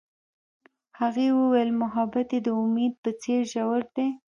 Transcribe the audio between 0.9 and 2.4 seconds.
هغې وویل محبت یې